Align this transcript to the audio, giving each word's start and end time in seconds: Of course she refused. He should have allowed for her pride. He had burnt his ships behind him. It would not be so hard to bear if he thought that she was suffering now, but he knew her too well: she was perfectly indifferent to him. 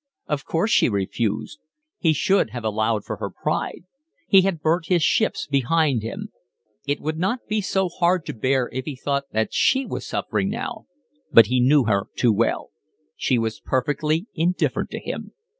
Of 0.25 0.45
course 0.45 0.71
she 0.71 0.89
refused. 0.89 1.59
He 1.99 2.11
should 2.11 2.49
have 2.49 2.63
allowed 2.63 3.05
for 3.05 3.17
her 3.17 3.29
pride. 3.29 3.83
He 4.27 4.41
had 4.41 4.59
burnt 4.63 4.87
his 4.87 5.03
ships 5.03 5.45
behind 5.45 6.01
him. 6.01 6.29
It 6.87 6.99
would 6.99 7.19
not 7.19 7.41
be 7.47 7.61
so 7.61 7.87
hard 7.87 8.25
to 8.25 8.33
bear 8.33 8.67
if 8.73 8.85
he 8.85 8.95
thought 8.95 9.25
that 9.31 9.53
she 9.53 9.85
was 9.85 10.07
suffering 10.07 10.49
now, 10.49 10.87
but 11.31 11.45
he 11.45 11.59
knew 11.59 11.83
her 11.83 12.07
too 12.15 12.33
well: 12.33 12.71
she 13.15 13.37
was 13.37 13.59
perfectly 13.63 14.25
indifferent 14.33 14.89
to 14.89 14.99
him. 14.99 15.33